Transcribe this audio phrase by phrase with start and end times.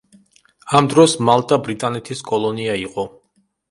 [0.79, 3.11] ამ დროს მალტა ბრიტანეთის კოლონია იყო.